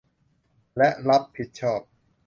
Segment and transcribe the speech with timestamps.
[0.77, 1.81] และรับผิดชอบ